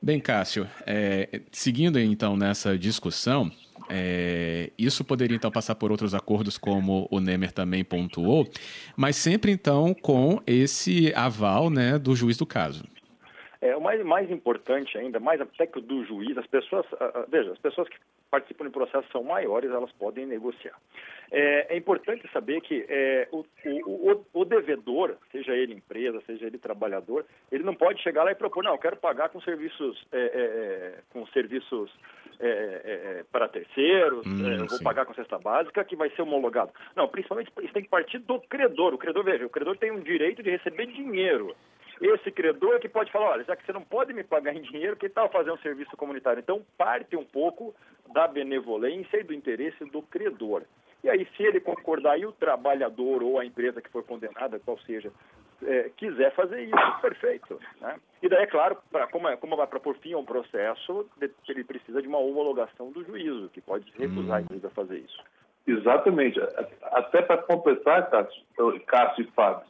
Bem, 0.00 0.20
Cássio, 0.20 0.68
é, 0.86 1.40
seguindo 1.50 1.98
então 1.98 2.36
nessa 2.36 2.78
discussão, 2.78 3.50
é, 3.88 4.70
isso 4.78 5.04
poderia 5.04 5.36
então 5.36 5.50
passar 5.50 5.74
por 5.74 5.90
outros 5.90 6.14
acordos, 6.14 6.58
como 6.58 7.08
o 7.10 7.20
Nemer 7.20 7.52
também 7.52 7.84
pontuou, 7.84 8.46
mas 8.96 9.16
sempre 9.16 9.50
então 9.52 9.94
com 9.94 10.40
esse 10.46 11.12
aval 11.14 11.70
né, 11.70 11.98
do 11.98 12.14
juiz 12.14 12.36
do 12.36 12.46
caso. 12.46 12.84
É, 13.60 13.74
o 13.74 13.80
mais, 13.80 14.00
mais 14.04 14.30
importante 14.30 14.96
ainda, 14.96 15.18
mais 15.18 15.40
até 15.40 15.66
que 15.66 15.80
do 15.80 16.04
juiz, 16.04 16.38
as 16.38 16.46
pessoas, 16.46 16.86
veja, 17.28 17.50
as 17.50 17.58
pessoas 17.58 17.88
que 17.88 17.96
participam 18.30 18.66
do 18.66 18.70
processo 18.70 19.08
são 19.10 19.24
maiores, 19.24 19.70
elas 19.70 19.90
podem 19.92 20.26
negociar. 20.26 20.78
É, 21.30 21.74
é 21.74 21.76
importante 21.76 22.30
saber 22.32 22.60
que 22.60 22.86
é, 22.88 23.28
o, 23.32 23.44
o, 23.84 24.24
o, 24.32 24.44
devedor, 24.44 25.16
seja 25.32 25.52
ele 25.52 25.74
empresa, 25.74 26.22
seja 26.24 26.46
ele 26.46 26.56
trabalhador, 26.56 27.26
ele 27.50 27.64
não 27.64 27.74
pode 27.74 28.00
chegar 28.02 28.22
lá 28.22 28.30
e 28.30 28.34
propor, 28.34 28.62
não, 28.62 28.72
eu 28.72 28.78
quero 28.78 28.96
pagar 28.96 29.28
com 29.28 29.40
serviços, 29.40 30.06
é, 30.12 31.00
é, 32.46 33.18
é 33.18 33.18
serviços 33.20 33.24
para 33.30 33.48
terceiros, 33.48 34.26
hum, 34.26 34.46
eu 34.46 34.66
vou 34.66 34.82
pagar 34.82 35.04
com 35.04 35.14
cesta 35.14 35.38
básica 35.38 35.84
que 35.84 35.96
vai 35.96 36.10
ser 36.10 36.22
homologado. 36.22 36.72
Não, 36.94 37.08
principalmente 37.08 37.52
isso 37.62 37.72
tem 37.72 37.82
que 37.82 37.88
partir 37.88 38.18
do 38.18 38.40
credor. 38.40 38.94
O 38.94 38.98
credor, 38.98 39.24
veja, 39.24 39.46
o 39.46 39.50
credor 39.50 39.76
tem 39.76 39.90
um 39.90 40.00
direito 40.00 40.42
de 40.42 40.50
receber 40.50 40.86
dinheiro 40.86 41.54
esse 42.00 42.30
credor 42.30 42.76
é 42.76 42.78
que 42.78 42.88
pode 42.88 43.10
falar, 43.10 43.30
olha, 43.30 43.44
já 43.44 43.56
que 43.56 43.66
você 43.66 43.72
não 43.72 43.82
pode 43.82 44.12
me 44.12 44.22
pagar 44.22 44.54
em 44.54 44.62
dinheiro, 44.62 44.96
que 44.96 45.08
tal 45.08 45.28
fazer 45.30 45.50
um 45.50 45.58
serviço 45.58 45.96
comunitário? 45.96 46.40
Então, 46.40 46.64
parte 46.76 47.16
um 47.16 47.24
pouco 47.24 47.74
da 48.12 48.28
benevolência 48.28 49.18
e 49.18 49.24
do 49.24 49.34
interesse 49.34 49.84
do 49.86 50.02
credor. 50.02 50.62
E 51.02 51.08
aí, 51.08 51.26
se 51.36 51.42
ele 51.42 51.60
concordar 51.60 52.18
e 52.18 52.26
o 52.26 52.32
trabalhador 52.32 53.22
ou 53.22 53.38
a 53.38 53.44
empresa 53.44 53.80
que 53.80 53.90
for 53.90 54.02
condenada, 54.02 54.58
qual 54.58 54.78
seja, 54.80 55.12
é, 55.62 55.90
quiser 55.96 56.34
fazer 56.34 56.62
isso, 56.62 57.00
perfeito. 57.00 57.60
Né? 57.80 57.96
E 58.22 58.28
daí, 58.28 58.42
é 58.42 58.46
claro, 58.46 58.76
pra, 58.90 59.06
como, 59.06 59.28
é, 59.28 59.36
como 59.36 59.56
vai 59.56 59.66
para 59.66 59.80
por 59.80 59.96
fim 59.98 60.12
a 60.12 60.18
um 60.18 60.24
processo, 60.24 61.08
ele 61.48 61.64
precisa 61.64 62.02
de 62.02 62.08
uma 62.08 62.18
homologação 62.18 62.90
do 62.90 63.04
juízo, 63.04 63.48
que 63.50 63.60
pode 63.60 63.90
recusar 63.96 64.30
hum. 64.30 64.34
a 64.34 64.40
empresa 64.40 64.66
a 64.68 64.70
fazer 64.70 64.98
isso. 64.98 65.22
Exatamente. 65.66 66.40
Até 66.82 67.22
para 67.22 67.42
completar, 67.42 68.08
Cássio, 68.10 68.42
Cássio 68.86 69.24
e 69.24 69.30
Fábio, 69.32 69.66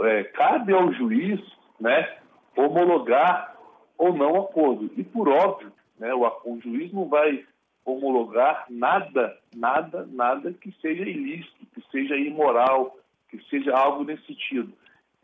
é, 0.00 0.24
cabe 0.24 0.72
ao 0.72 0.92
juiz 0.92 1.40
né, 1.80 2.18
homologar 2.56 3.56
ou 3.96 4.12
não 4.12 4.32
o 4.32 4.40
acordo. 4.42 4.90
E 4.96 5.04
por 5.04 5.28
óbvio, 5.28 5.72
né, 5.98 6.12
o, 6.12 6.26
o 6.44 6.60
juiz 6.60 6.92
não 6.92 7.08
vai 7.08 7.44
homologar 7.86 8.66
nada, 8.68 9.38
nada, 9.54 10.06
nada 10.10 10.52
que 10.52 10.74
seja 10.82 11.02
ilícito, 11.02 11.66
que 11.72 11.82
seja 11.90 12.16
imoral, 12.16 12.98
que 13.28 13.40
seja 13.48 13.72
algo 13.74 14.04
nesse 14.04 14.26
sentido. 14.26 14.72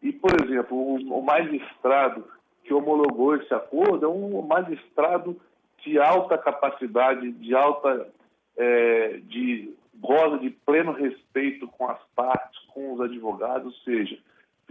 E, 0.01 0.13
por 0.13 0.31
exemplo, 0.43 0.77
o, 0.77 1.23
magistrado 1.23 2.25
que 2.65 2.73
homologou 2.73 3.35
esse 3.35 3.53
acordo 3.53 4.07
é 4.07 4.09
um 4.09 4.41
magistrado 4.43 5.39
de 5.85 5.99
alta 5.99 6.39
capacidade, 6.39 7.33
de 7.33 7.55
alta, 7.55 8.09
é, 8.57 9.21
de 9.25 9.75
goza 9.97 10.39
de 10.39 10.51
pleno 10.51 10.93
respeito 10.93 11.67
com 11.67 11.89
as 11.89 12.01
partes, 12.15 12.61
com 12.69 12.95
os 12.95 13.01
advogados, 13.01 13.67
ou 13.67 13.81
seja, 13.85 14.17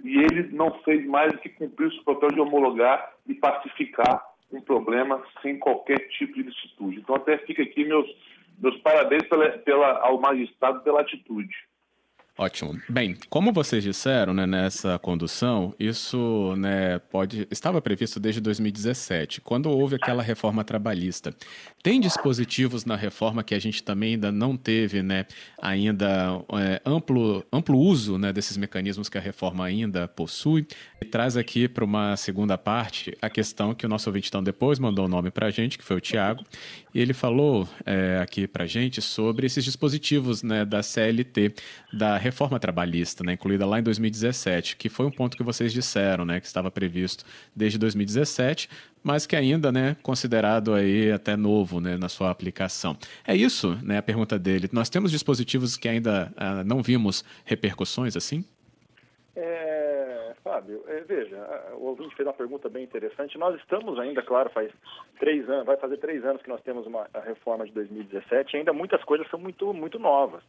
e 0.04 0.18
ele 0.18 0.50
não 0.52 0.72
fez 0.84 1.06
mais 1.06 1.32
do 1.34 1.40
que 1.40 1.50
cumprir 1.50 1.88
o 1.88 1.92
seu 1.92 2.04
papel 2.04 2.30
de 2.30 2.40
homologar 2.40 3.14
e 3.28 3.34
pacificar 3.34 4.31
um 4.52 4.62
problema 4.62 5.22
sem 5.42 5.58
qualquer 5.58 6.00
tipo 6.10 6.34
de 6.34 6.44
licitude. 6.44 7.00
Então, 7.00 7.16
até 7.16 7.38
fica 7.40 7.64
aqui 7.64 7.86
meus, 7.86 8.08
meus 8.60 8.78
parabéns 8.82 9.24
pela, 9.28 9.50
pela, 9.60 10.00
ao 10.00 10.20
magistrado 10.20 10.82
pela 10.82 11.02
atitude. 11.02 11.56
Ótimo. 12.42 12.82
Bem, 12.90 13.16
como 13.30 13.54
vocês 13.54 13.84
disseram 13.84 14.34
né, 14.34 14.48
nessa 14.48 14.98
condução, 14.98 15.76
isso 15.80 16.56
né, 16.58 16.98
pode 16.98 17.48
estava 17.52 17.80
previsto 17.80 18.20
desde 18.20 18.42
2017, 18.42 19.42
quando 19.42 19.70
houve 19.70 19.98
aquela 19.98 20.24
reforma 20.24 20.64
trabalhista. 20.64 21.36
Tem 21.84 22.00
dispositivos 22.00 22.84
na 22.84 22.96
reforma 22.96 23.44
que 23.44 23.54
a 23.54 23.60
gente 23.60 23.84
também 23.84 24.14
ainda 24.14 24.32
não 24.32 24.58
teve 24.58 25.04
né, 25.04 25.28
ainda 25.62 26.42
é, 26.54 26.82
amplo, 26.84 27.46
amplo 27.54 27.78
uso 27.78 28.18
né, 28.18 28.34
desses 28.34 28.58
mecanismos 28.58 29.08
que 29.08 29.20
a 29.20 29.22
reforma 29.22 29.64
ainda 29.64 30.08
possui. 30.08 30.66
E 31.00 31.06
traz 31.06 31.38
aqui 31.38 31.68
para 31.68 31.86
uma 31.86 32.18
segunda 32.18 32.58
parte 32.58 33.16
a 33.22 33.30
questão 33.30 33.76
que 33.76 33.86
o 33.86 33.90
nosso 33.90 34.10
ouvinte 34.10 34.30
então 34.30 34.42
depois 34.42 34.80
mandou 34.80 35.06
o 35.06 35.08
nome 35.08 35.30
para 35.30 35.46
a 35.46 35.52
gente, 35.52 35.78
que 35.78 35.84
foi 35.84 35.98
o 35.98 36.02
Tiago, 36.02 36.44
e 36.94 37.00
ele 37.00 37.14
falou 37.14 37.70
é, 37.86 38.20
aqui 38.20 38.48
para 38.48 38.64
a 38.64 38.68
gente 38.68 39.00
sobre 39.00 39.46
esses 39.46 39.64
dispositivos 39.64 40.42
né, 40.42 40.66
da 40.66 40.82
CLT, 40.82 41.54
da 41.94 42.18
reforma 42.18 42.31
trabalhista, 42.60 43.24
né, 43.24 43.34
incluída 43.34 43.66
lá 43.66 43.80
em 43.80 43.84
2017, 43.84 44.76
que 44.76 44.90
foi 44.90 45.06
um 45.06 45.12
ponto 45.12 45.38
que 45.38 45.44
vocês 45.44 45.74
disseram, 45.74 46.26
né, 46.26 46.40
que 46.40 46.48
estava 46.48 46.72
previsto 46.72 47.26
desde 47.56 47.78
2017, 47.78 48.70
mas 49.04 49.26
que 49.26 49.36
ainda, 49.36 49.72
né, 49.72 49.96
considerado 50.02 50.74
aí 50.74 51.12
até 51.12 51.36
novo, 51.36 51.80
né, 51.80 51.98
na 51.98 52.10
sua 52.10 52.30
aplicação. 52.30 52.98
É 53.26 53.36
isso, 53.36 53.78
né, 53.84 53.98
a 53.98 54.04
pergunta 54.04 54.38
dele. 54.38 54.70
Nós 54.72 54.90
temos 54.90 55.12
dispositivos 55.12 55.78
que 55.78 55.88
ainda 55.88 56.32
ah, 56.38 56.64
não 56.64 56.82
vimos 56.82 57.24
repercussões 57.46 58.16
assim? 58.16 58.46
É, 59.36 60.34
Fábio, 60.44 60.84
é, 60.88 61.00
veja, 61.02 61.38
o 61.76 61.86
ouvinte 61.86 62.16
fez 62.16 62.28
uma 62.28 62.34
pergunta 62.34 62.68
bem 62.68 62.84
interessante. 62.84 63.38
Nós 63.38 63.56
estamos 63.60 63.98
ainda, 64.00 64.22
claro, 64.22 64.50
faz 64.50 64.72
três 65.20 65.50
anos, 65.50 65.66
vai 65.66 65.78
fazer 65.78 65.98
três 65.98 66.26
anos 66.26 66.42
que 66.42 66.50
nós 66.50 66.62
temos 66.62 66.86
uma 66.86 67.08
reforma 67.26 67.66
de 67.66 67.72
2017 67.72 68.54
e 68.54 68.58
ainda 68.58 68.74
muitas 68.74 69.04
coisas 69.04 69.30
são 69.30 69.40
muito, 69.40 69.74
muito 69.74 69.98
novas. 69.98 70.44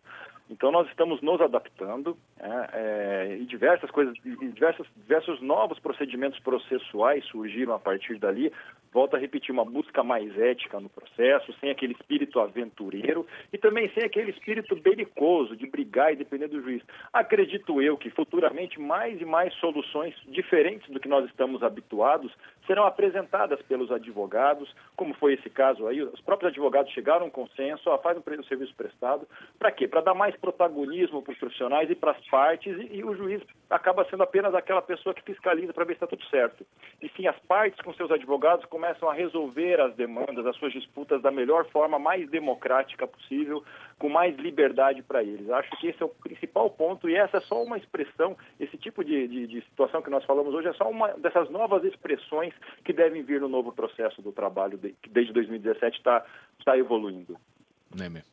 Então 0.50 0.70
nós 0.70 0.88
estamos 0.88 1.20
nos 1.22 1.40
adaptando 1.40 2.16
é, 2.38 2.68
é, 2.72 3.36
e 3.40 3.46
diversas 3.46 3.90
coisas, 3.90 4.14
e 4.24 4.48
diversos, 4.48 5.40
novos 5.40 5.78
procedimentos 5.78 6.38
processuais 6.40 7.24
surgiram 7.26 7.74
a 7.74 7.78
partir 7.78 8.18
dali. 8.18 8.52
Volto 8.92 9.16
a 9.16 9.18
repetir, 9.18 9.52
uma 9.52 9.64
busca 9.64 10.02
mais 10.02 10.38
ética 10.38 10.78
no 10.78 10.90
processo, 10.90 11.54
sem 11.60 11.70
aquele 11.70 11.94
espírito 11.94 12.38
aventureiro 12.38 13.26
e 13.50 13.56
também 13.56 13.90
sem 13.94 14.04
aquele 14.04 14.30
espírito 14.30 14.76
belicoso 14.76 15.56
de 15.56 15.66
brigar 15.66 16.12
e 16.12 16.16
depender 16.16 16.48
do 16.48 16.60
juiz. 16.60 16.82
Acredito 17.12 17.80
eu 17.80 17.96
que 17.96 18.10
futuramente 18.10 18.78
mais 18.78 19.18
e 19.20 19.24
mais 19.24 19.54
soluções 19.54 20.14
diferentes 20.28 20.90
do 20.90 21.00
que 21.00 21.08
nós 21.08 21.24
estamos 21.24 21.62
habituados 21.62 22.30
serão 22.66 22.84
apresentadas 22.84 23.60
pelos 23.62 23.90
advogados, 23.90 24.72
como 24.96 25.14
foi 25.14 25.34
esse 25.34 25.50
caso 25.50 25.86
aí. 25.86 26.02
Os 26.02 26.20
próprios 26.20 26.52
advogados 26.52 26.92
chegaram 26.92 27.24
a 27.24 27.26
um 27.26 27.30
consenso, 27.30 27.90
ó, 27.90 27.98
faz 27.98 28.16
um 28.16 28.44
serviço 28.44 28.74
prestado. 28.74 29.26
Para 29.58 29.72
quê? 29.72 29.88
Para 29.88 30.00
dar 30.00 30.14
mais 30.14 30.36
protagonismo 30.36 31.22
para 31.22 31.32
os 31.32 31.38
profissionais 31.38 31.90
e 31.90 31.94
para 31.94 32.12
as 32.12 32.28
partes, 32.28 32.76
e, 32.78 32.96
e, 32.96 33.04
o 33.04 33.14
juiz 33.14 33.42
acaba 33.68 34.04
sendo 34.08 34.22
apenas 34.22 34.54
aquela 34.54 34.82
pessoa 34.82 35.14
que 35.14 35.22
fiscaliza 35.22 35.72
para 35.72 35.84
ver 35.84 35.94
se 35.94 35.96
está 35.96 36.06
tudo 36.06 36.24
certo. 36.26 36.64
E 37.00 37.08
sim, 37.10 37.26
as 37.26 37.38
partes 37.40 37.80
com 37.80 37.92
seus 37.94 38.10
advogados 38.10 38.64
começam 38.66 39.08
a 39.08 39.14
resolver 39.14 39.80
as 39.80 39.94
demandas, 39.94 40.46
as 40.46 40.56
suas 40.56 40.72
disputas 40.72 41.20
da 41.22 41.30
melhor 41.30 41.66
forma, 41.66 41.98
mais 41.98 42.28
democrática 42.30 43.06
possível, 43.06 43.64
com 44.02 44.08
mais 44.08 44.36
liberdade 44.36 45.00
para 45.00 45.22
eles. 45.22 45.48
Acho 45.48 45.70
que 45.78 45.86
esse 45.86 46.02
é 46.02 46.04
o 46.04 46.08
principal 46.08 46.68
ponto, 46.68 47.08
e 47.08 47.14
essa 47.14 47.36
é 47.36 47.40
só 47.40 47.62
uma 47.62 47.78
expressão, 47.78 48.36
esse 48.58 48.76
tipo 48.76 49.04
de, 49.04 49.28
de, 49.28 49.46
de 49.46 49.60
situação 49.62 50.02
que 50.02 50.10
nós 50.10 50.24
falamos 50.24 50.52
hoje 50.52 50.66
é 50.66 50.72
só 50.72 50.90
uma 50.90 51.08
dessas 51.12 51.48
novas 51.48 51.84
expressões 51.84 52.52
que 52.84 52.92
devem 52.92 53.22
vir 53.22 53.40
no 53.40 53.48
novo 53.48 53.72
processo 53.72 54.20
do 54.20 54.32
trabalho, 54.32 54.76
de, 54.76 54.92
que 55.00 55.08
desde 55.08 55.32
2017 55.32 55.98
está 55.98 56.26
tá 56.64 56.76
evoluindo. 56.76 57.38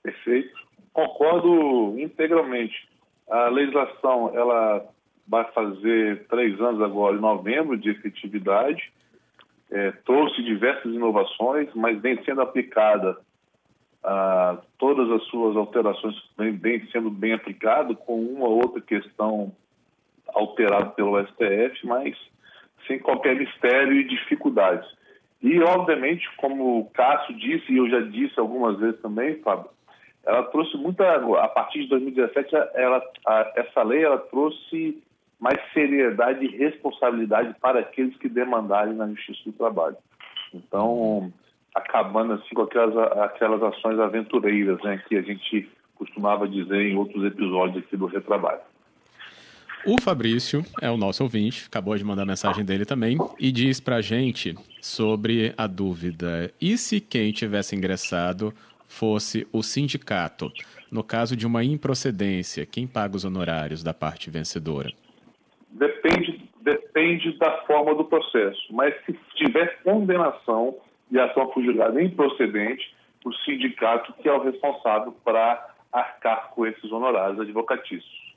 Perfeito 0.01 0.69
concordo 0.93 1.99
integralmente. 1.99 2.87
A 3.29 3.47
legislação 3.49 4.31
ela 4.35 4.85
vai 5.27 5.45
fazer 5.51 6.25
três 6.27 6.59
anos 6.59 6.81
agora, 6.81 7.15
em 7.15 7.21
novembro, 7.21 7.77
de 7.77 7.89
efetividade. 7.91 8.91
É, 9.71 9.91
trouxe 10.03 10.41
diversas 10.43 10.91
inovações, 10.91 11.69
mas 11.75 12.01
vem 12.01 12.21
sendo 12.23 12.41
aplicada 12.41 13.17
todas 14.77 15.11
as 15.11 15.23
suas 15.25 15.55
alterações 15.55 16.15
sendo 16.91 17.09
bem 17.09 17.33
aplicado, 17.33 17.95
com 17.95 18.19
uma 18.19 18.47
ou 18.47 18.63
outra 18.63 18.81
questão 18.81 19.51
alterada 20.33 20.91
pelo 20.91 21.19
STF, 21.25 21.85
mas 21.85 22.17
sem 22.87 22.99
qualquer 22.99 23.35
mistério 23.35 23.93
e 23.93 24.03
dificuldades. 24.03 24.87
E, 25.41 25.59
obviamente, 25.61 26.29
como 26.37 26.79
o 26.79 26.85
Cássio 26.91 27.35
disse, 27.35 27.71
e 27.71 27.77
eu 27.77 27.89
já 27.89 28.01
disse 28.01 28.39
algumas 28.39 28.77
vezes 28.77 29.01
também, 29.01 29.41
Fábio, 29.41 29.69
ela 30.25 30.43
trouxe 30.43 30.75
muita, 30.77 31.15
a 31.15 31.47
partir 31.47 31.83
de 31.83 31.87
2017, 31.87 32.55
ela, 32.75 33.01
a, 33.25 33.53
essa 33.55 33.83
lei 33.83 34.03
ela 34.03 34.17
trouxe 34.17 35.01
mais 35.39 35.57
seriedade 35.73 36.45
e 36.45 36.57
responsabilidade 36.57 37.55
para 37.61 37.79
aqueles 37.79 38.15
que 38.17 38.27
demandarem 38.27 38.93
na 38.93 39.07
Justiça 39.07 39.43
do 39.45 39.53
Trabalho. 39.53 39.95
Então, 40.53 41.31
acabando 41.73 42.33
assim 42.33 42.53
com 42.53 42.63
aquelas, 42.63 42.95
aquelas 43.19 43.61
ações 43.61 43.99
aventureiras 43.99 44.81
né, 44.83 45.01
que 45.07 45.15
a 45.15 45.21
gente 45.21 45.69
costumava 45.95 46.47
dizer 46.47 46.91
em 46.91 46.97
outros 46.97 47.23
episódios 47.25 47.83
aqui 47.83 47.97
do 47.97 48.05
Retrabalho. 48.05 48.61
O 49.85 50.01
Fabrício 50.01 50.63
é 50.81 50.89
o 50.89 50.97
nosso 50.97 51.23
ouvinte, 51.23 51.65
acabou 51.67 51.95
de 51.95 52.03
mandar 52.03 52.23
a 52.23 52.25
mensagem 52.25 52.65
dele 52.65 52.85
também, 52.85 53.17
e 53.39 53.49
diz 53.51 53.79
pra 53.79 54.01
gente 54.01 54.53
sobre 54.81 55.53
a 55.57 55.67
dúvida: 55.67 56.53
e 56.59 56.77
se 56.77 56.99
quem 56.99 57.31
tivesse 57.31 57.75
ingressado 57.75 58.53
fosse 58.87 59.47
o 59.53 59.63
sindicato? 59.63 60.51
No 60.91 61.03
caso 61.03 61.35
de 61.35 61.47
uma 61.47 61.63
improcedência, 61.63 62.65
quem 62.65 62.87
paga 62.87 63.15
os 63.15 63.23
honorários 63.23 63.81
da 63.81 63.93
parte 63.93 64.29
vencedora? 64.29 64.91
Depende, 65.69 66.43
depende 66.61 67.37
da 67.37 67.61
forma 67.65 67.95
do 67.95 68.03
processo, 68.03 68.61
mas 68.71 68.93
se 69.05 69.17
tiver 69.35 69.81
condenação 69.83 70.75
e 71.11 71.19
ação 71.19 71.47
por 71.47 71.63
julgado 71.63 71.99
improcedente, 71.99 72.95
o 73.25 73.33
sindicato 73.33 74.13
que 74.13 74.29
é 74.29 74.33
o 74.33 74.41
responsável 74.41 75.11
para 75.23 75.73
arcar 75.91 76.51
com 76.51 76.65
esses 76.65 76.91
honorários 76.91 77.39
advocatícios. 77.39 78.35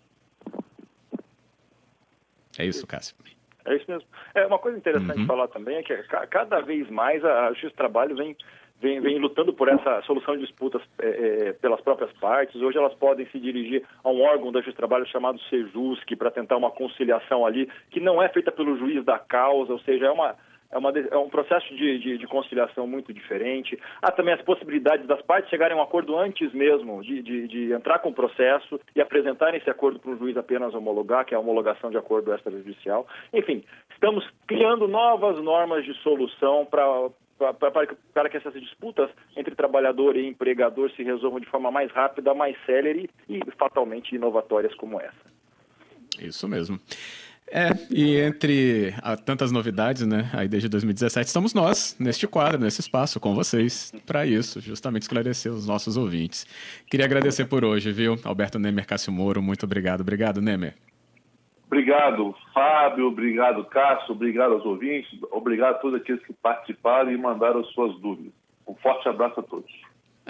É 2.59 2.67
isso, 2.67 2.87
Cássio. 2.87 3.17
É 3.65 3.77
isso 3.77 3.85
mesmo. 3.89 4.09
É, 4.35 4.47
uma 4.47 4.59
coisa 4.59 4.77
interessante 4.77 5.21
uhum. 5.21 5.27
falar 5.27 5.49
também 5.49 5.77
é 5.77 5.83
que 5.83 5.95
cada 6.31 6.61
vez 6.61 6.89
mais 6.91 7.25
a 7.25 7.49
Justiça 7.51 7.71
do 7.71 7.77
Trabalho 7.77 8.17
vem, 8.17 8.37
vem, 8.81 9.01
vem 9.01 9.19
lutando 9.19 9.53
por 9.53 9.69
essa 9.69 10.03
solução 10.03 10.35
de 10.35 10.43
disputas 10.43 10.83
é, 10.99 11.07
é, 11.07 11.53
pelas 11.53 11.81
próprias 11.81 12.13
partes. 12.15 12.61
Hoje 12.61 12.77
elas 12.77 12.95
podem 12.95 13.27
se 13.27 13.39
dirigir 13.39 13.85
a 14.03 14.11
um 14.11 14.21
órgão 14.21 14.51
da 14.51 14.59
Justiça 14.59 14.75
do 14.75 14.79
Trabalho 14.79 15.07
chamado 15.07 15.41
Sejusc 15.49 16.17
para 16.17 16.31
tentar 16.31 16.57
uma 16.57 16.71
conciliação 16.71 17.47
ali, 17.47 17.69
que 17.91 18.01
não 18.01 18.21
é 18.21 18.29
feita 18.29 18.51
pelo 18.51 18.77
juiz 18.77 19.05
da 19.05 19.19
causa, 19.19 19.73
ou 19.73 19.79
seja, 19.81 20.07
é 20.07 20.11
uma 20.11 20.35
é, 20.73 20.79
uma, 20.79 20.91
é 20.91 21.17
um 21.17 21.29
processo 21.29 21.69
de, 21.77 21.99
de, 21.99 22.19
de, 22.19 22.27
conciliação 22.27 22.87
muito 22.87 23.13
diferente. 23.13 23.79
Há 24.01 24.11
também 24.11 24.35
as 24.35 24.43
possibilidades 24.43 25.07
das 25.07 25.21
partes 25.23 25.51
chegarem 25.51 25.77
a 25.77 25.81
um 25.81 25.83
acordo 25.83 26.19
antes 26.19 26.53
mesmo 26.53 27.03
de, 27.03 27.23
de, 27.23 27.47
de 27.47 27.73
entrar 27.73 27.99
com 27.99 28.09
o 28.09 28.15
processo 28.15 28.81
e 28.97 29.01
apresentarem 29.01 29.61
esse 29.61 29.69
acordo 29.69 29.99
para 29.99 30.11
o 30.11 30.19
juiz 30.19 30.37
apenas 30.37 30.75
homologar, 30.75 31.25
que 31.27 31.35
é 31.35 31.37
a 31.37 31.41
homologação 31.41 31.91
de 31.91 31.99
acordo 31.99 32.35
extrajudicial. 32.35 33.07
Enfim, 33.33 33.63
estamos 33.93 34.27
criando 34.47 34.89
novas 34.89 35.43
normas 35.43 35.85
de 35.85 35.95
solução 36.03 36.67
para 36.67 37.11
para 38.13 38.29
que 38.29 38.37
essas 38.37 38.53
disputas 38.55 39.11
entre 39.37 39.57
trabalhador 39.57 40.17
e 40.17 40.29
empregador 40.29 40.93
se 40.93 41.03
resolvam 41.03 41.41
de 41.41 41.47
forma 41.47 41.73
mais 41.73 41.91
rápida, 41.91 42.33
mais 42.33 42.57
célere 42.65 43.11
e 43.29 43.41
fatalmente 43.59 44.15
inovatórias 44.15 44.73
como 44.77 45.01
essa. 45.01 45.33
Isso 46.21 46.47
mesmo. 46.47 46.79
É, 47.55 47.69
e 47.91 48.17
entre 48.17 48.95
tantas 49.27 49.53
novidades, 49.53 50.07
né, 50.07 50.31
aí 50.33 50.49
desde 50.49 50.71
2017, 50.71 51.27
estamos 51.27 51.53
nós, 51.53 51.95
neste 52.01 52.27
quadro, 52.27 52.59
nesse 52.59 52.81
espaço, 52.81 53.21
com 53.21 53.35
vocês, 53.35 53.93
para 54.07 54.25
isso, 54.25 54.59
justamente 54.59 55.03
esclarecer 55.03 55.53
os 55.53 55.67
nossos 55.67 55.99
ouvintes. 55.99 56.47
Queria 56.91 57.05
agradecer 57.05 57.45
por 57.45 57.63
hoje, 57.63 57.93
viu, 57.93 58.17
Alberto 58.25 58.59
Nemer 58.59 58.87
Cássio 58.87 59.13
Moro, 59.13 59.43
muito 59.43 59.67
obrigado. 59.67 60.01
Obrigado, 60.01 60.41
Nemer. 60.41 60.75
Obrigado, 61.67 62.35
Fábio, 62.55 63.09
obrigado, 63.09 63.63
Cássio, 63.67 64.13
obrigado 64.13 64.55
aos 64.55 64.65
ouvintes, 64.65 65.11
obrigado 65.31 65.75
a 65.75 65.79
todos 65.79 66.01
aqueles 66.01 66.25
que 66.25 66.33
participaram 66.33 67.13
e 67.13 67.19
mandaram 67.19 67.63
suas 67.65 67.95
dúvidas. 68.01 68.33
Um 68.67 68.75
forte 68.77 69.07
abraço 69.11 69.41
a 69.41 69.43
todos. 69.43 69.71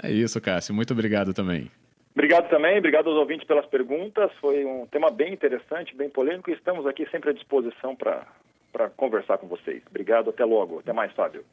É 0.01 0.11
isso, 0.11 0.41
Cássio, 0.41 0.75
muito 0.75 0.91
obrigado 0.91 1.33
também. 1.33 1.71
Obrigado 2.15 2.47
também, 2.47 2.77
obrigado 2.77 3.09
aos 3.09 3.17
ouvintes 3.17 3.45
pelas 3.47 3.65
perguntas. 3.65 4.31
Foi 4.39 4.63
um 4.65 4.85
tema 4.85 5.09
bem 5.09 5.33
interessante, 5.33 5.95
bem 5.95 6.09
polêmico 6.09 6.49
e 6.49 6.53
estamos 6.53 6.85
aqui 6.85 7.09
sempre 7.09 7.31
à 7.31 7.33
disposição 7.33 7.95
para 7.95 8.89
conversar 8.95 9.39
com 9.39 9.47
vocês. 9.47 9.81
Obrigado, 9.89 10.29
até 10.29 10.45
logo. 10.45 10.79
Até 10.79 10.93
mais, 10.93 11.11
Fábio. 11.13 11.43